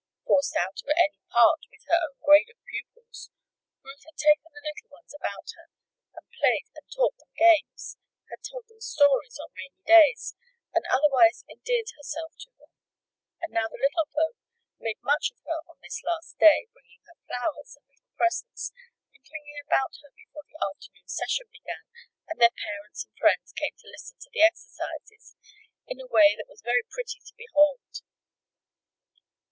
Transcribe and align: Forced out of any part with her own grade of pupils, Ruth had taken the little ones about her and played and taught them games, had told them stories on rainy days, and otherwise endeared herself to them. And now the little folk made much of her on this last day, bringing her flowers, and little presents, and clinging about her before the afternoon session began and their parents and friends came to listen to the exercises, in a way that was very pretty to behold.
Forced 0.25 0.55
out 0.57 0.81
of 0.81 0.89
any 0.97 1.21
part 1.29 1.61
with 1.69 1.85
her 1.85 1.93
own 1.93 2.17
grade 2.25 2.49
of 2.49 2.57
pupils, 2.65 3.29
Ruth 3.83 4.01
had 4.03 4.17
taken 4.17 4.49
the 4.49 4.65
little 4.65 4.89
ones 4.89 5.13
about 5.13 5.53
her 5.53 5.69
and 6.17 6.25
played 6.41 6.65
and 6.73 6.89
taught 6.89 7.21
them 7.21 7.29
games, 7.37 8.01
had 8.33 8.41
told 8.41 8.65
them 8.67 8.81
stories 8.81 9.37
on 9.37 9.53
rainy 9.53 9.85
days, 9.85 10.33
and 10.73 10.83
otherwise 10.89 11.45
endeared 11.47 11.93
herself 11.93 12.33
to 12.41 12.49
them. 12.57 12.73
And 13.45 13.53
now 13.53 13.67
the 13.69 13.77
little 13.77 14.09
folk 14.09 14.41
made 14.81 15.05
much 15.05 15.29
of 15.29 15.37
her 15.45 15.61
on 15.69 15.77
this 15.85 16.01
last 16.01 16.33
day, 16.41 16.65
bringing 16.73 17.05
her 17.05 17.21
flowers, 17.29 17.77
and 17.77 17.85
little 17.85 18.09
presents, 18.17 18.73
and 19.13 19.21
clinging 19.21 19.61
about 19.61 20.01
her 20.01 20.09
before 20.17 20.49
the 20.49 20.57
afternoon 20.65 21.05
session 21.05 21.45
began 21.53 21.85
and 22.25 22.41
their 22.41 22.57
parents 22.57 23.05
and 23.05 23.13
friends 23.21 23.53
came 23.53 23.77
to 23.77 23.93
listen 23.93 24.17
to 24.17 24.33
the 24.33 24.41
exercises, 24.41 25.37
in 25.85 26.01
a 26.01 26.09
way 26.09 26.33
that 26.41 26.49
was 26.49 26.65
very 26.65 26.81
pretty 26.89 27.21
to 27.21 27.37
behold. 27.37 28.01